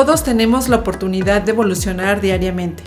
Todos 0.00 0.24
tenemos 0.24 0.70
la 0.70 0.76
oportunidad 0.76 1.42
de 1.42 1.52
evolucionar 1.52 2.22
diariamente. 2.22 2.82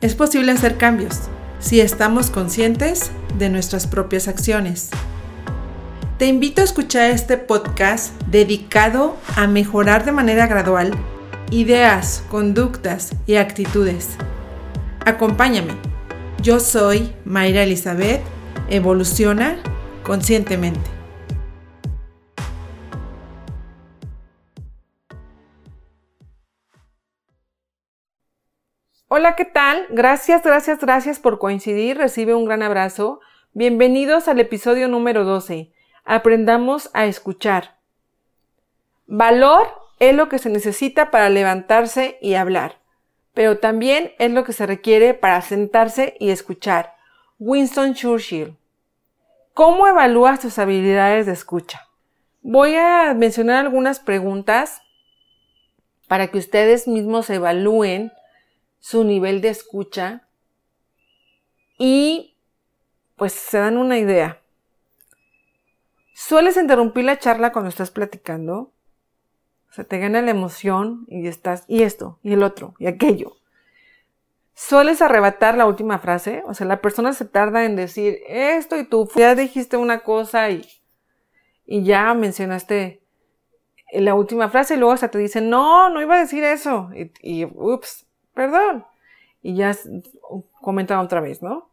Es 0.00 0.14
posible 0.14 0.52
hacer 0.52 0.76
cambios 0.76 1.22
si 1.58 1.80
estamos 1.80 2.30
conscientes 2.30 3.10
de 3.36 3.48
nuestras 3.48 3.88
propias 3.88 4.28
acciones. 4.28 4.90
Te 6.18 6.26
invito 6.26 6.60
a 6.60 6.64
escuchar 6.64 7.10
este 7.10 7.36
podcast 7.36 8.12
dedicado 8.28 9.16
a 9.34 9.48
mejorar 9.48 10.04
de 10.04 10.12
manera 10.12 10.46
gradual 10.46 10.92
ideas, 11.50 12.22
conductas 12.30 13.10
y 13.26 13.34
actitudes. 13.34 14.10
Acompáñame. 15.04 15.72
Yo 16.42 16.60
soy 16.60 17.12
Mayra 17.24 17.64
Elizabeth. 17.64 18.20
Evoluciona 18.70 19.56
conscientemente. 20.04 20.91
Hola, 29.14 29.36
¿qué 29.36 29.44
tal? 29.44 29.88
Gracias, 29.90 30.42
gracias, 30.42 30.78
gracias 30.78 31.18
por 31.20 31.38
coincidir. 31.38 31.98
Recibe 31.98 32.34
un 32.34 32.46
gran 32.46 32.62
abrazo. 32.62 33.20
Bienvenidos 33.52 34.26
al 34.26 34.40
episodio 34.40 34.88
número 34.88 35.24
12. 35.24 35.70
Aprendamos 36.06 36.88
a 36.94 37.04
escuchar. 37.04 37.76
Valor 39.06 39.68
es 39.98 40.14
lo 40.14 40.30
que 40.30 40.38
se 40.38 40.48
necesita 40.48 41.10
para 41.10 41.28
levantarse 41.28 42.16
y 42.22 42.36
hablar, 42.36 42.78
pero 43.34 43.58
también 43.58 44.12
es 44.18 44.30
lo 44.30 44.44
que 44.44 44.54
se 44.54 44.64
requiere 44.64 45.12
para 45.12 45.42
sentarse 45.42 46.16
y 46.18 46.30
escuchar. 46.30 46.94
Winston 47.38 47.92
Churchill. 47.92 48.56
¿Cómo 49.52 49.86
evalúas 49.88 50.40
tus 50.40 50.58
habilidades 50.58 51.26
de 51.26 51.32
escucha? 51.32 51.86
Voy 52.40 52.76
a 52.76 53.12
mencionar 53.12 53.66
algunas 53.66 54.00
preguntas 54.00 54.80
para 56.08 56.28
que 56.28 56.38
ustedes 56.38 56.88
mismos 56.88 57.28
evalúen 57.28 58.10
su 58.82 59.04
nivel 59.04 59.40
de 59.40 59.48
escucha 59.48 60.26
y 61.78 62.36
pues 63.16 63.32
se 63.32 63.58
dan 63.58 63.76
una 63.76 63.96
idea. 63.96 64.42
¿Sueles 66.14 66.56
interrumpir 66.56 67.04
la 67.04 67.18
charla 67.18 67.52
cuando 67.52 67.68
estás 67.68 67.92
platicando? 67.92 68.72
O 69.70 69.72
sea, 69.72 69.84
te 69.84 70.00
gana 70.00 70.20
la 70.20 70.32
emoción 70.32 71.06
y 71.08 71.28
estás, 71.28 71.64
y 71.68 71.82
esto, 71.82 72.18
y 72.24 72.32
el 72.32 72.42
otro, 72.42 72.74
y 72.80 72.88
aquello. 72.88 73.36
¿Sueles 74.52 75.00
arrebatar 75.00 75.56
la 75.56 75.66
última 75.66 76.00
frase? 76.00 76.42
O 76.46 76.52
sea, 76.52 76.66
la 76.66 76.80
persona 76.80 77.12
se 77.12 77.24
tarda 77.24 77.64
en 77.64 77.76
decir 77.76 78.18
esto 78.26 78.76
y 78.76 78.84
tú 78.84 79.08
ya 79.14 79.36
dijiste 79.36 79.76
una 79.76 80.00
cosa 80.00 80.50
y, 80.50 80.68
y 81.64 81.84
ya 81.84 82.12
mencionaste 82.14 83.00
la 83.92 84.14
última 84.14 84.48
frase 84.48 84.74
y 84.74 84.78
luego 84.78 84.92
hasta 84.92 85.10
te 85.10 85.18
dice, 85.18 85.40
no, 85.40 85.88
no 85.88 86.02
iba 86.02 86.16
a 86.16 86.20
decir 86.20 86.42
eso. 86.42 86.90
Y, 86.94 87.12
y 87.22 87.44
ups, 87.44 88.06
perdón. 88.34 88.84
Y 89.42 89.56
ya 89.56 89.76
comenta 90.60 91.00
otra 91.00 91.20
vez, 91.20 91.42
¿no? 91.42 91.72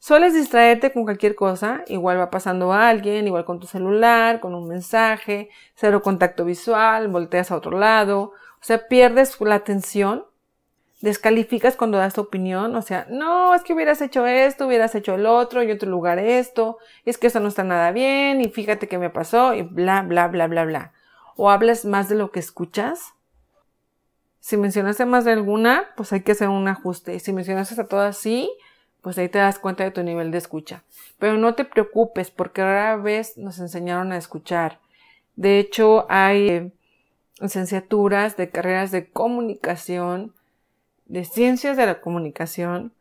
Sueles 0.00 0.34
distraerte 0.34 0.92
con 0.92 1.02
cualquier 1.02 1.34
cosa, 1.34 1.82
igual 1.88 2.20
va 2.20 2.30
pasando 2.30 2.72
a 2.72 2.88
alguien, 2.88 3.26
igual 3.26 3.44
con 3.44 3.58
tu 3.58 3.66
celular, 3.66 4.38
con 4.38 4.54
un 4.54 4.68
mensaje, 4.68 5.50
cero 5.74 6.02
contacto 6.02 6.44
visual, 6.44 7.08
volteas 7.08 7.50
a 7.50 7.56
otro 7.56 7.76
lado, 7.78 8.32
o 8.60 8.64
sea, 8.64 8.86
pierdes 8.86 9.40
la 9.40 9.56
atención, 9.56 10.24
descalificas 11.00 11.74
cuando 11.74 11.98
das 11.98 12.14
tu 12.14 12.20
opinión, 12.20 12.76
o 12.76 12.82
sea, 12.82 13.06
no, 13.10 13.54
es 13.54 13.62
que 13.62 13.72
hubieras 13.74 14.00
hecho 14.00 14.24
esto, 14.24 14.68
hubieras 14.68 14.94
hecho 14.94 15.16
el 15.16 15.26
otro, 15.26 15.64
y 15.64 15.72
otro 15.72 15.90
lugar 15.90 16.20
esto, 16.20 16.78
es 17.04 17.18
que 17.18 17.26
eso 17.26 17.40
no 17.40 17.48
está 17.48 17.64
nada 17.64 17.90
bien, 17.90 18.40
y 18.40 18.50
fíjate 18.50 18.86
qué 18.86 18.98
me 18.98 19.10
pasó, 19.10 19.54
y 19.54 19.62
bla, 19.62 20.02
bla, 20.02 20.28
bla, 20.28 20.46
bla, 20.46 20.64
bla. 20.64 20.92
O 21.36 21.50
hablas 21.50 21.84
más 21.84 22.08
de 22.08 22.14
lo 22.14 22.30
que 22.30 22.40
escuchas, 22.40 23.14
si 24.48 24.56
mencionaste 24.56 25.04
más 25.04 25.26
de 25.26 25.32
alguna, 25.32 25.90
pues 25.94 26.10
hay 26.14 26.22
que 26.22 26.32
hacer 26.32 26.48
un 26.48 26.68
ajuste. 26.68 27.18
Si 27.20 27.34
mencionaste 27.34 27.78
a 27.78 27.86
todas 27.86 28.16
sí, 28.16 28.50
pues 29.02 29.18
ahí 29.18 29.28
te 29.28 29.38
das 29.38 29.58
cuenta 29.58 29.84
de 29.84 29.90
tu 29.90 30.02
nivel 30.02 30.30
de 30.30 30.38
escucha. 30.38 30.84
Pero 31.18 31.36
no 31.36 31.54
te 31.54 31.66
preocupes 31.66 32.30
porque 32.30 32.62
rara 32.62 32.96
vez 32.96 33.36
nos 33.36 33.58
enseñaron 33.58 34.10
a 34.10 34.16
escuchar. 34.16 34.80
De 35.36 35.58
hecho, 35.58 36.06
hay 36.08 36.48
eh, 36.48 36.72
licenciaturas 37.40 38.38
de 38.38 38.48
carreras 38.48 38.90
de 38.90 39.10
comunicación, 39.10 40.32
de 41.04 41.26
ciencias 41.26 41.76
de 41.76 41.84
la 41.84 42.00
comunicación 42.00 42.94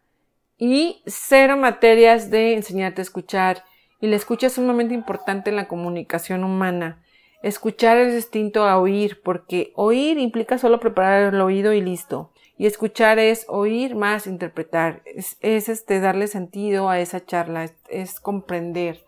y 0.58 1.02
cero 1.06 1.56
materias 1.56 2.30
de 2.30 2.56
enseñarte 2.56 3.00
a 3.00 3.04
escuchar. 3.04 3.64
Y 4.02 4.08
la 4.08 4.18
escucha 4.18 4.48
es 4.48 4.54
sumamente 4.56 4.94
importante 4.94 5.50
en 5.50 5.56
la 5.56 5.70
comunicación 5.70 6.44
humana. 6.44 7.02
Escuchar 7.44 7.98
es 7.98 8.16
distinto 8.16 8.64
a 8.64 8.80
oír, 8.80 9.22
porque 9.22 9.72
oír 9.76 10.18
implica 10.18 10.58
solo 10.58 10.80
preparar 10.80 11.34
el 11.34 11.42
oído 11.42 11.72
y 11.74 11.82
listo. 11.82 12.32
Y 12.58 12.66
escuchar 12.66 13.20
es 13.20 13.46
oír 13.48 13.96
más 13.96 14.26
interpretar, 14.26 15.04
es, 15.06 15.38
este, 15.42 16.00
darle 16.00 16.28
sentido 16.28 16.90
a 16.90 17.00
esa 17.00 17.24
charla, 17.24 17.66
es, 17.66 17.76
es 17.90 18.20
comprender. 18.20 19.04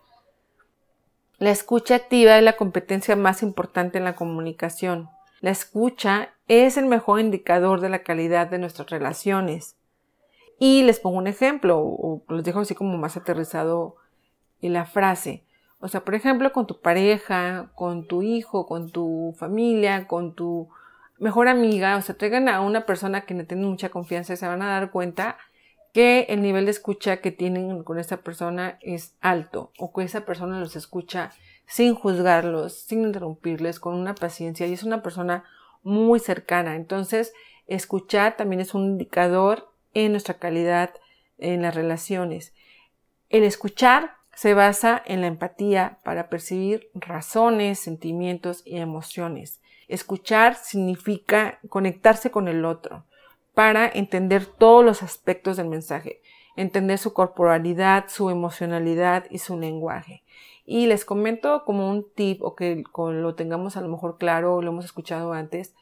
La 1.38 1.50
escucha 1.50 1.96
activa 1.96 2.38
es 2.38 2.44
la 2.44 2.56
competencia 2.56 3.16
más 3.16 3.42
importante 3.42 3.98
en 3.98 4.04
la 4.04 4.14
comunicación. 4.14 5.08
La 5.40 5.50
escucha 5.50 6.34
es 6.46 6.76
el 6.76 6.86
mejor 6.86 7.18
indicador 7.18 7.80
de 7.80 7.88
la 7.88 8.02
calidad 8.04 8.46
de 8.46 8.58
nuestras 8.58 8.90
relaciones. 8.90 9.74
Y 10.58 10.82
les 10.82 11.00
pongo 11.00 11.18
un 11.18 11.26
ejemplo, 11.26 11.78
o 11.78 12.22
les 12.28 12.44
dejo 12.44 12.60
así 12.60 12.74
como 12.74 12.98
más 12.98 13.16
aterrizado 13.16 13.96
en 14.60 14.74
la 14.74 14.84
frase. 14.84 15.42
O 15.80 15.88
sea, 15.88 16.04
por 16.04 16.14
ejemplo, 16.14 16.52
con 16.52 16.66
tu 16.66 16.80
pareja, 16.80 17.70
con 17.74 18.06
tu 18.06 18.22
hijo, 18.22 18.66
con 18.66 18.90
tu 18.90 19.34
familia, 19.38 20.06
con 20.06 20.34
tu 20.34 20.68
mejor 21.18 21.48
amiga, 21.48 21.96
o 21.96 22.02
sea, 22.02 22.16
traigan 22.16 22.48
a 22.48 22.60
una 22.60 22.86
persona 22.86 23.22
que 23.22 23.34
le 23.34 23.44
tiene 23.44 23.66
mucha 23.66 23.88
confianza 23.88 24.34
y 24.34 24.36
se 24.36 24.46
van 24.46 24.62
a 24.62 24.68
dar 24.68 24.90
cuenta 24.90 25.38
que 25.92 26.26
el 26.28 26.42
nivel 26.42 26.66
de 26.66 26.70
escucha 26.70 27.18
que 27.18 27.32
tienen 27.32 27.82
con 27.82 27.98
esa 27.98 28.18
persona 28.18 28.78
es 28.80 29.16
alto 29.20 29.72
o 29.78 29.92
que 29.92 30.04
esa 30.04 30.24
persona 30.24 30.60
los 30.60 30.76
escucha 30.76 31.32
sin 31.66 31.94
juzgarlos, 31.94 32.74
sin 32.74 33.02
interrumpirles, 33.02 33.80
con 33.80 33.94
una 33.94 34.14
paciencia 34.14 34.66
y 34.66 34.72
es 34.72 34.82
una 34.82 35.02
persona 35.02 35.44
muy 35.82 36.20
cercana. 36.20 36.76
Entonces, 36.76 37.32
escuchar 37.66 38.36
también 38.36 38.60
es 38.60 38.74
un 38.74 38.84
indicador 38.84 39.72
en 39.94 40.12
nuestra 40.12 40.34
calidad 40.34 40.90
en 41.38 41.62
las 41.62 41.74
relaciones. 41.74 42.54
El 43.28 43.44
escuchar 43.44 44.19
se 44.40 44.54
basa 44.54 45.02
en 45.04 45.20
la 45.20 45.26
empatía 45.26 45.98
para 46.02 46.30
percibir 46.30 46.88
razones, 46.94 47.78
sentimientos 47.78 48.62
y 48.64 48.78
emociones. 48.78 49.60
Escuchar 49.86 50.54
significa 50.54 51.58
conectarse 51.68 52.30
con 52.30 52.48
el 52.48 52.64
otro 52.64 53.04
para 53.52 53.86
entender 53.86 54.46
todos 54.46 54.82
los 54.82 55.02
aspectos 55.02 55.58
del 55.58 55.68
mensaje, 55.68 56.22
entender 56.56 56.96
su 56.96 57.12
corporalidad, 57.12 58.06
su 58.08 58.30
emocionalidad 58.30 59.26
y 59.28 59.40
su 59.40 59.58
lenguaje. 59.58 60.22
Y 60.64 60.86
les 60.86 61.04
comento 61.04 61.66
como 61.66 61.90
un 61.90 62.10
tip 62.10 62.42
o 62.42 62.56
que 62.56 62.82
lo 62.96 63.34
tengamos 63.34 63.76
a 63.76 63.82
lo 63.82 63.88
mejor 63.88 64.16
claro 64.16 64.54
o 64.54 64.62
lo 64.62 64.70
hemos 64.70 64.86
escuchado 64.86 65.34
antes, 65.34 65.74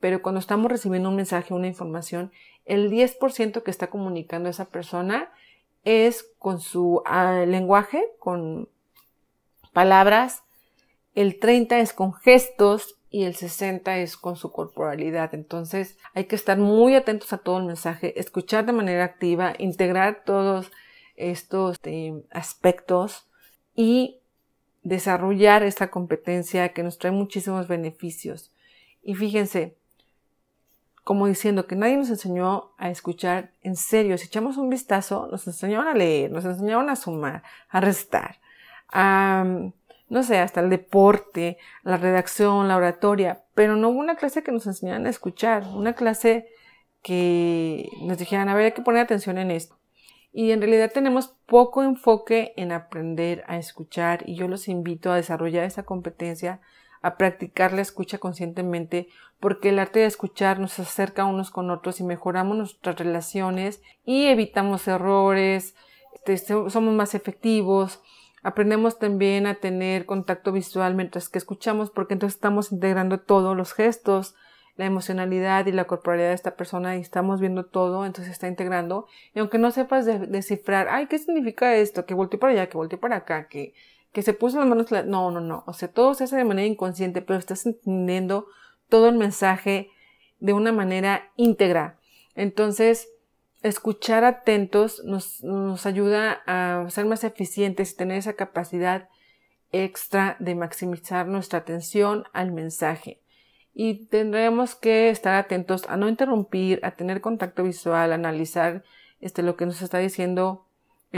pero 0.00 0.22
cuando 0.22 0.38
estamos 0.38 0.70
recibiendo 0.70 1.10
un 1.10 1.16
mensaje, 1.16 1.52
una 1.52 1.66
información, 1.66 2.32
el 2.64 2.90
10% 2.90 3.62
que 3.62 3.70
está 3.70 3.88
comunicando 3.88 4.48
esa 4.48 4.70
persona 4.70 5.30
es 5.86 6.28
con 6.40 6.60
su 6.60 7.00
ah, 7.06 7.44
lenguaje, 7.46 8.04
con 8.18 8.68
palabras, 9.72 10.42
el 11.14 11.38
30 11.38 11.78
es 11.78 11.92
con 11.92 12.12
gestos 12.12 12.98
y 13.08 13.22
el 13.22 13.36
60 13.36 13.98
es 13.98 14.16
con 14.16 14.36
su 14.36 14.50
corporalidad. 14.50 15.32
Entonces 15.32 15.96
hay 16.12 16.24
que 16.24 16.34
estar 16.34 16.58
muy 16.58 16.96
atentos 16.96 17.32
a 17.32 17.38
todo 17.38 17.58
el 17.58 17.64
mensaje, 17.64 18.18
escuchar 18.20 18.66
de 18.66 18.72
manera 18.72 19.04
activa, 19.04 19.54
integrar 19.58 20.24
todos 20.24 20.72
estos 21.14 21.76
este, 21.76 22.24
aspectos 22.30 23.28
y 23.74 24.18
desarrollar 24.82 25.62
esta 25.62 25.88
competencia 25.90 26.72
que 26.72 26.82
nos 26.82 26.98
trae 26.98 27.12
muchísimos 27.12 27.68
beneficios. 27.68 28.52
Y 29.02 29.14
fíjense, 29.14 29.76
como 31.06 31.28
diciendo 31.28 31.68
que 31.68 31.76
nadie 31.76 31.96
nos 31.96 32.10
enseñó 32.10 32.72
a 32.78 32.90
escuchar 32.90 33.52
en 33.62 33.76
serio. 33.76 34.18
Si 34.18 34.26
echamos 34.26 34.56
un 34.56 34.68
vistazo, 34.68 35.28
nos 35.30 35.46
enseñaron 35.46 35.86
a 35.86 35.94
leer, 35.94 36.32
nos 36.32 36.44
enseñaron 36.44 36.90
a 36.90 36.96
sumar, 36.96 37.44
a 37.68 37.80
restar, 37.80 38.40
a, 38.88 39.44
no 40.08 40.22
sé, 40.24 40.40
hasta 40.40 40.62
el 40.62 40.68
deporte, 40.68 41.58
la 41.84 41.96
redacción, 41.96 42.66
la 42.66 42.76
oratoria, 42.76 43.44
pero 43.54 43.76
no 43.76 43.90
hubo 43.90 44.00
una 44.00 44.16
clase 44.16 44.42
que 44.42 44.50
nos 44.50 44.66
enseñaran 44.66 45.06
a 45.06 45.10
escuchar, 45.10 45.62
una 45.76 45.92
clase 45.92 46.48
que 47.02 47.88
nos 48.02 48.18
dijeran, 48.18 48.48
a 48.48 48.56
ver, 48.56 48.64
hay 48.64 48.72
que 48.72 48.82
poner 48.82 49.02
atención 49.02 49.38
en 49.38 49.52
esto. 49.52 49.78
Y 50.32 50.50
en 50.50 50.60
realidad 50.60 50.90
tenemos 50.92 51.28
poco 51.46 51.84
enfoque 51.84 52.52
en 52.56 52.72
aprender 52.72 53.44
a 53.46 53.58
escuchar 53.58 54.24
y 54.28 54.34
yo 54.34 54.48
los 54.48 54.66
invito 54.66 55.12
a 55.12 55.14
desarrollar 55.14 55.62
esa 55.62 55.84
competencia 55.84 56.60
a 57.02 57.16
practicar 57.16 57.72
la 57.72 57.82
escucha 57.82 58.18
conscientemente, 58.18 59.08
porque 59.40 59.68
el 59.68 59.78
arte 59.78 60.00
de 60.00 60.06
escuchar 60.06 60.58
nos 60.58 60.78
acerca 60.78 61.24
unos 61.24 61.50
con 61.50 61.70
otros 61.70 62.00
y 62.00 62.04
mejoramos 62.04 62.56
nuestras 62.56 62.98
relaciones 62.98 63.82
y 64.04 64.26
evitamos 64.26 64.88
errores, 64.88 65.74
este, 66.14 66.38
somos 66.38 66.94
más 66.94 67.14
efectivos, 67.14 68.00
aprendemos 68.42 68.98
también 68.98 69.46
a 69.46 69.54
tener 69.54 70.06
contacto 70.06 70.52
visual 70.52 70.94
mientras 70.94 71.28
que 71.28 71.38
escuchamos, 71.38 71.90
porque 71.90 72.14
entonces 72.14 72.36
estamos 72.36 72.72
integrando 72.72 73.20
todos 73.20 73.56
los 73.56 73.72
gestos, 73.72 74.34
la 74.76 74.84
emocionalidad 74.84 75.66
y 75.66 75.72
la 75.72 75.86
corporalidad 75.86 76.28
de 76.28 76.34
esta 76.34 76.56
persona 76.56 76.96
y 76.96 77.00
estamos 77.00 77.40
viendo 77.40 77.64
todo, 77.64 78.04
entonces 78.04 78.32
está 78.32 78.46
integrando. 78.46 79.06
Y 79.34 79.38
aunque 79.38 79.58
no 79.58 79.70
sepas 79.70 80.04
descifrar, 80.04 80.88
ay, 80.90 81.06
¿qué 81.06 81.18
significa 81.18 81.74
esto? 81.74 82.04
Que 82.04 82.14
volteé 82.14 82.38
para 82.38 82.52
allá, 82.52 82.68
que 82.68 82.76
volteé 82.76 82.98
para 82.98 83.16
acá, 83.16 83.48
que, 83.48 83.74
que 84.12 84.22
se 84.22 84.32
puso 84.32 84.58
las 84.58 84.68
manos. 84.68 84.90
No, 85.06 85.30
no, 85.30 85.40
no. 85.40 85.64
O 85.66 85.72
sea, 85.72 85.88
todo 85.88 86.14
se 86.14 86.24
hace 86.24 86.36
de 86.36 86.44
manera 86.44 86.66
inconsciente, 86.66 87.22
pero 87.22 87.38
estás 87.38 87.66
entendiendo 87.66 88.46
todo 88.88 89.08
el 89.08 89.16
mensaje 89.16 89.90
de 90.38 90.52
una 90.52 90.72
manera 90.72 91.30
íntegra. 91.36 91.98
Entonces, 92.34 93.08
escuchar 93.62 94.24
atentos 94.24 95.02
nos, 95.04 95.42
nos 95.42 95.86
ayuda 95.86 96.42
a 96.46 96.88
ser 96.90 97.06
más 97.06 97.24
eficientes 97.24 97.92
y 97.92 97.96
tener 97.96 98.18
esa 98.18 98.34
capacidad 98.34 99.08
extra 99.72 100.36
de 100.38 100.54
maximizar 100.54 101.26
nuestra 101.26 101.60
atención 101.60 102.24
al 102.32 102.52
mensaje. 102.52 103.20
Y 103.74 104.06
tendremos 104.06 104.74
que 104.74 105.10
estar 105.10 105.34
atentos 105.34 105.84
a 105.88 105.96
no 105.96 106.08
interrumpir, 106.08 106.80
a 106.82 106.92
tener 106.92 107.20
contacto 107.20 107.62
visual, 107.62 108.12
a 108.12 108.14
analizar 108.14 108.84
este, 109.20 109.42
lo 109.42 109.56
que 109.56 109.66
nos 109.66 109.82
está 109.82 109.98
diciendo 109.98 110.65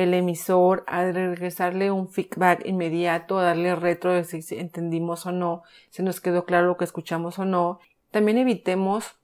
el 0.00 0.14
emisor, 0.14 0.84
a 0.86 1.04
regresarle 1.04 1.90
un 1.90 2.08
feedback 2.08 2.64
inmediato, 2.66 3.38
a 3.38 3.44
darle 3.44 3.74
retro 3.74 4.12
de 4.12 4.24
si 4.24 4.42
entendimos 4.56 5.26
o 5.26 5.32
no, 5.32 5.62
si 5.90 6.02
nos 6.02 6.20
quedó 6.20 6.44
claro 6.44 6.66
lo 6.66 6.76
que 6.76 6.84
escuchamos 6.84 7.38
o 7.38 7.44
no. 7.44 7.80
También 8.10 8.38
evitemos 8.38 9.18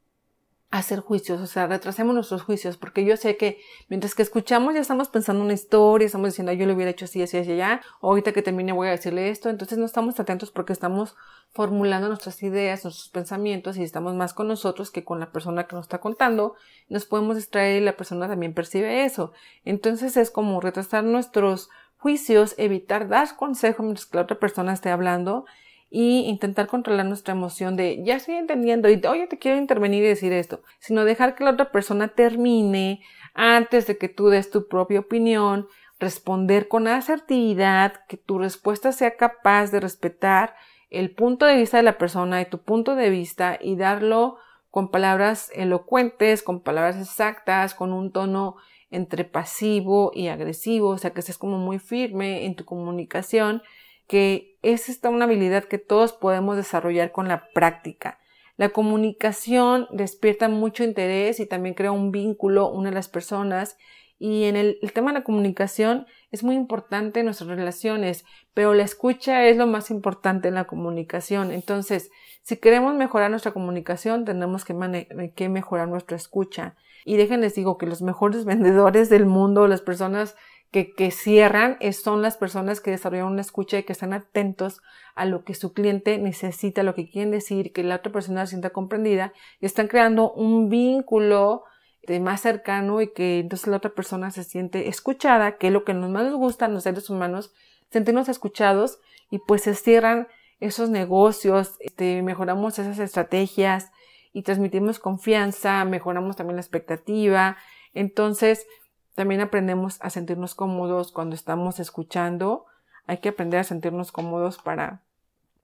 hacer 0.79 0.99
juicios, 0.99 1.41
o 1.41 1.47
sea, 1.47 1.69
retrasemos 1.69 2.17
nuestros 2.17 2.43
juicios, 2.43 2.77
porque 2.77 3.05
yo 3.05 3.17
sé 3.17 3.37
que 3.37 3.61
mientras 3.89 4.17
que 4.17 4.23
escuchamos 4.23 4.75
ya 4.75 4.81
estamos 4.81 5.09
pensando 5.09 5.45
una 5.45 5.53
historia, 5.53 6.07
estamos 6.07 6.31
diciendo, 6.31 6.53
yo 6.53 6.67
le 6.67 6.73
hubiera 6.73 6.91
hecho 6.91 7.05
así, 7.05 7.23
así, 7.23 7.39
así, 7.39 7.53
allá, 7.53 7.81
ahorita 8.03 8.33
que 8.33 8.43
termine 8.43 8.73
voy 8.73 8.89
a 8.89 8.91
decirle 8.91 9.31
esto, 9.31 9.51
entonces 9.51 9.79
no 9.79 9.87
estamos 9.87 10.19
atentos 10.19 10.51
porque 10.51 10.73
estamos 10.73 11.15
formulando 11.51 12.09
nuestras 12.09 12.43
ideas, 12.43 12.83
nuestros 12.83 13.09
pensamientos 13.09 13.77
y 13.77 13.85
estamos 13.85 14.17
más 14.17 14.35
con 14.35 14.49
nosotros 14.49 14.91
que 14.91 15.05
con 15.05 15.21
la 15.21 15.31
persona 15.31 15.69
que 15.69 15.77
nos 15.77 15.85
está 15.85 16.01
contando, 16.01 16.57
nos 16.89 17.05
podemos 17.05 17.37
distraer 17.37 17.81
y 17.81 17.85
la 17.85 17.97
persona 17.97 18.27
también 18.27 18.53
percibe 18.53 19.05
eso. 19.05 19.33
Entonces 19.65 20.17
es 20.17 20.33
como 20.33 20.61
retrasar 20.61 21.05
nuestros 21.05 21.71
juicios, 21.99 22.57
evitar 22.59 23.07
dar 23.07 23.37
consejo 23.37 23.85
mientras 23.85 24.07
que 24.07 24.17
la 24.17 24.25
otra 24.25 24.41
persona 24.41 24.73
esté 24.73 24.91
hablando 24.91 25.47
y 25.97 26.25
intentar 26.27 26.67
controlar 26.67 27.07
nuestra 27.07 27.35
emoción 27.35 27.77
de 27.77 28.03
ya 28.03 28.17
estoy 28.17 28.35
entendiendo 28.35 28.89
y 28.89 29.01
oye 29.07 29.29
te 29.29 29.39
quiero 29.39 29.59
intervenir 29.59 30.03
y 30.03 30.09
decir 30.09 30.33
esto, 30.33 30.61
sino 30.81 31.05
dejar 31.05 31.37
que 31.37 31.45
la 31.45 31.53
otra 31.53 31.71
persona 31.71 32.09
termine 32.09 33.01
antes 33.33 33.87
de 33.87 33.97
que 33.97 34.09
tú 34.09 34.27
des 34.27 34.51
tu 34.51 34.67
propia 34.67 34.99
opinión, 34.99 35.69
responder 36.01 36.67
con 36.67 36.89
asertividad, 36.89 37.93
que 38.09 38.17
tu 38.17 38.41
respuesta 38.41 38.91
sea 38.91 39.17
capaz 39.17 39.71
de 39.71 39.79
respetar 39.79 40.57
el 40.91 41.15
punto 41.15 41.47
de 41.47 41.59
vista 41.59 41.77
de 41.77 41.85
la 41.85 41.97
persona 41.97 42.41
y 42.41 42.51
tu 42.51 42.59
punto 42.59 42.97
de 42.97 43.11
vista 43.11 43.57
y 43.63 43.77
darlo 43.77 44.39
con 44.73 44.91
palabras 44.91 45.53
elocuentes, 45.55 46.43
con 46.43 46.61
palabras 46.61 46.97
exactas, 46.97 47.73
con 47.73 47.93
un 47.93 48.11
tono 48.11 48.57
entre 48.91 49.25
pasivo 49.25 50.11
y 50.13 50.27
agresivo, 50.27 50.89
o 50.89 50.99
sea 50.99 51.13
que 51.13 51.21
estés 51.21 51.39
como 51.39 51.59
muy 51.59 51.79
firme 51.79 52.47
en 52.47 52.57
tu 52.57 52.65
comunicación 52.65 53.63
que 54.07 54.57
es 54.63 54.89
esta 54.89 55.09
una 55.09 55.25
habilidad 55.25 55.65
que 55.65 55.79
todos 55.79 56.13
podemos 56.13 56.57
desarrollar 56.57 57.13
con 57.13 57.29
la 57.29 57.49
práctica. 57.55 58.19
La 58.57 58.69
comunicación 58.69 59.89
despierta 59.91 60.49
mucho 60.49 60.85
interés 60.85 61.41
y 61.41 61.47
también 61.47 61.75
crea 61.75 61.91
un 61.91 62.13
vínculo 62.13 62.71
una 62.71 62.91
de 62.91 62.95
las 62.95 63.09
personas. 63.09 63.77
Y 64.17 64.45
en 64.45 64.55
el, 64.57 64.79
tema 64.95 65.13
de 65.13 65.19
la 65.19 65.25
comunicación 65.25 66.07
es 66.31 66.45
muy 66.45 66.55
importante 66.55 67.21
en 67.21 67.27
nuestras 67.27 67.49
relaciones, 67.49 68.25
pero 68.55 68.73
la 68.73 68.85
escucha 68.85 69.45
es 69.47 69.57
lo 69.57 69.67
más 69.67 69.91
importante 69.91 70.49
en 70.49 70.55
la 70.55 70.65
comunicación. 70.65 71.51
Entonces, 71.51 72.11
si 72.43 72.59
queremos 72.59 72.95
mejorar 72.95 73.31
nuestra 73.31 73.53
comunicación, 73.53 74.25
tenemos 74.25 74.65
que, 74.65 75.33
que 75.35 75.49
mejorar 75.49 75.89
nuestra 75.89 76.17
escucha. 76.17 76.77
Y 77.05 77.17
déjenles 77.17 77.55
digo 77.57 77.77
que 77.77 77.87
los 77.87 78.03
mejores 78.03 78.45
vendedores 78.45 79.11
del 79.11 79.27
mundo, 79.27 79.67
las 79.67 79.83
personas 79.83 80.37
que, 80.83 81.11
cierran 81.13 81.79
son 81.93 82.21
las 82.21 82.37
personas 82.37 82.81
que 82.81 82.91
desarrollan 82.91 83.27
una 83.27 83.41
escucha 83.43 83.79
y 83.79 83.85
que 83.85 83.93
están 83.93 84.13
atentos 84.13 84.83
a 85.15 85.25
lo 85.25 85.45
que 85.45 85.55
su 85.55 85.73
cliente 85.73 86.19
necesita, 86.19 86.83
lo 86.83 86.97
que 86.97 87.09
quieren 87.09 87.31
decir, 87.31 87.73
que 87.73 87.85
la 87.85 87.97
otra 87.97 88.13
persona 88.13 88.45
se 88.45 88.51
sienta 88.51 88.71
comprendida 88.71 89.33
y 89.61 89.67
están 89.67 89.87
creando 89.87 90.33
un 90.33 90.69
vínculo 90.69 91.63
de 92.03 92.19
más 92.19 92.41
cercano 92.41 93.01
y 93.01 93.13
que 93.13 93.39
entonces 93.39 93.69
la 93.69 93.77
otra 93.77 93.95
persona 93.95 94.33
se 94.33 94.43
siente 94.43 94.89
escuchada, 94.89 95.57
que 95.59 95.69
es 95.69 95.73
lo 95.73 95.85
que 95.85 95.95
nos 95.95 96.11
más 96.11 96.25
nos 96.25 96.35
gusta 96.35 96.67
a 96.67 96.69
los 96.69 96.83
seres 96.83 97.09
humanos, 97.09 97.53
sentirnos 97.91 98.29
escuchados 98.29 98.99
y 99.31 99.39
pues 99.39 99.63
se 99.63 99.75
cierran 99.75 100.27
esos 100.59 100.91
negocios, 100.91 101.77
este, 101.79 102.23
mejoramos 102.23 102.79
esas 102.81 102.99
estrategias 102.99 103.93
y 104.33 104.43
transmitimos 104.43 104.99
confianza, 104.99 105.85
mejoramos 105.85 106.35
también 106.37 106.57
la 106.57 106.63
expectativa. 106.63 107.57
Entonces, 107.95 108.67
también 109.15 109.41
aprendemos 109.41 109.99
a 110.01 110.11
sentirnos 110.11 110.55
cómodos 110.55 111.13
cuando 111.13 111.35
estamos 111.35 111.79
escuchando. 111.81 112.67
Hay 113.07 113.19
que 113.19 113.31
aprender 113.31 113.61
a 113.61 113.65
sentirnos 113.65 114.13
cómodos 114.13 114.59
para 114.59 115.03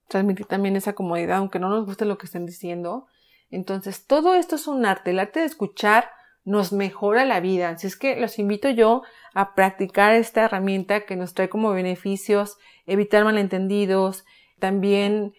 transmitir 0.07 0.45
también 0.45 0.75
esa 0.75 0.93
comodidad, 0.93 1.37
aunque 1.37 1.59
no 1.59 1.69
nos 1.69 1.85
guste 1.85 2.05
lo 2.05 2.17
que 2.17 2.25
estén 2.25 2.45
diciendo. 2.45 3.07
Entonces, 3.49 4.05
todo 4.05 4.35
esto 4.35 4.55
es 4.55 4.67
un 4.67 4.85
arte. 4.85 5.11
El 5.11 5.19
arte 5.19 5.41
de 5.41 5.45
escuchar 5.45 6.09
nos 6.43 6.71
mejora 6.71 7.25
la 7.25 7.39
vida. 7.39 7.69
Así 7.69 7.87
es 7.87 7.97
que 7.97 8.15
los 8.15 8.39
invito 8.39 8.69
yo 8.69 9.03
a 9.33 9.53
practicar 9.53 10.13
esta 10.13 10.45
herramienta 10.45 11.01
que 11.01 11.15
nos 11.15 11.33
trae 11.33 11.49
como 11.49 11.71
beneficios 11.71 12.57
evitar 12.85 13.23
malentendidos, 13.23 14.25
también 14.59 15.33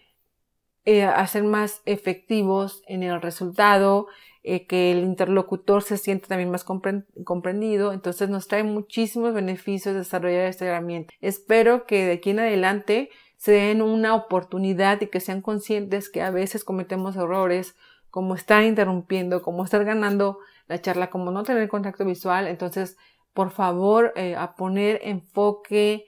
eh, 0.85 1.03
hacer 1.03 1.43
más 1.43 1.81
efectivos 1.85 2.83
en 2.87 3.03
el 3.03 3.21
resultado, 3.21 4.07
eh, 4.43 4.67
que 4.67 4.91
el 4.91 4.99
interlocutor 4.99 5.83
se 5.83 5.97
siente 5.97 6.27
también 6.27 6.51
más 6.51 6.65
comprendido. 6.65 7.93
Entonces 7.93 8.29
nos 8.29 8.47
trae 8.47 8.63
muchísimos 8.63 9.33
beneficios 9.33 9.95
desarrollar 9.95 10.47
esta 10.47 10.65
herramienta. 10.65 11.13
Espero 11.21 11.85
que 11.85 12.05
de 12.05 12.13
aquí 12.13 12.31
en 12.31 12.39
adelante 12.39 13.09
se 13.37 13.53
den 13.53 13.81
una 13.81 14.15
oportunidad 14.15 15.01
y 15.01 15.07
que 15.07 15.19
sean 15.19 15.41
conscientes 15.41 16.09
que 16.09 16.21
a 16.21 16.29
veces 16.29 16.63
cometemos 16.63 17.15
errores 17.15 17.75
como 18.09 18.35
estar 18.35 18.63
interrumpiendo, 18.63 19.41
como 19.41 19.63
estar 19.63 19.83
ganando 19.85 20.39
la 20.67 20.79
charla, 20.79 21.09
como 21.09 21.31
no 21.31 21.43
tener 21.43 21.67
contacto 21.67 22.05
visual. 22.05 22.47
Entonces, 22.47 22.97
por 23.33 23.51
favor, 23.51 24.13
eh, 24.15 24.35
a 24.35 24.55
poner 24.55 24.99
enfoque 25.03 26.05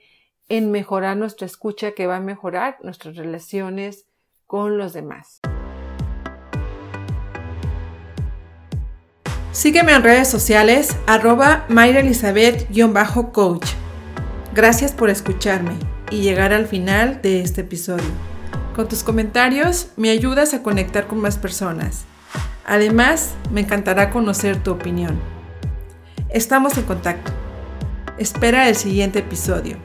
en 0.48 0.70
mejorar 0.70 1.16
nuestra 1.16 1.46
escucha 1.46 1.92
que 1.92 2.06
va 2.06 2.16
a 2.16 2.20
mejorar 2.20 2.78
nuestras 2.82 3.16
relaciones 3.16 4.06
con 4.46 4.78
los 4.78 4.92
demás. 4.92 5.40
Sígueme 9.56 9.92
en 9.94 10.02
redes 10.02 10.28
sociales 10.28 10.94
arroba 11.06 11.64
mayraelizabeth-coach. 11.70 13.66
Gracias 14.54 14.92
por 14.92 15.08
escucharme 15.08 15.72
y 16.10 16.20
llegar 16.20 16.52
al 16.52 16.66
final 16.66 17.22
de 17.22 17.40
este 17.40 17.62
episodio. 17.62 18.04
Con 18.74 18.86
tus 18.86 19.02
comentarios 19.02 19.92
me 19.96 20.10
ayudas 20.10 20.52
a 20.52 20.62
conectar 20.62 21.06
con 21.06 21.22
más 21.22 21.38
personas. 21.38 22.04
Además, 22.66 23.30
me 23.50 23.62
encantará 23.62 24.10
conocer 24.10 24.62
tu 24.62 24.72
opinión. 24.72 25.18
Estamos 26.28 26.76
en 26.76 26.84
contacto. 26.84 27.32
Espera 28.18 28.68
el 28.68 28.76
siguiente 28.76 29.20
episodio. 29.20 29.78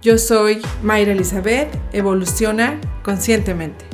Yo 0.00 0.16
soy 0.16 0.62
Mayra 0.82 1.12
Elizabeth, 1.12 1.68
evoluciona 1.92 2.80
conscientemente. 3.02 3.91